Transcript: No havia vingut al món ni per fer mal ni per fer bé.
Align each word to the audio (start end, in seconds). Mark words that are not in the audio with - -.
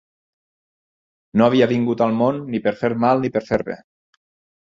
No 1.41 1.45
havia 1.49 1.67
vingut 1.73 2.01
al 2.05 2.17
món 2.21 2.41
ni 2.55 2.63
per 2.67 2.73
fer 2.81 2.91
mal 3.03 3.21
ni 3.27 3.31
per 3.37 3.43
fer 3.51 3.63
bé. 3.71 3.77